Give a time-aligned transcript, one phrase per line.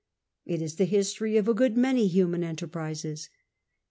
[0.47, 3.29] It is the history of a good many human enter prises.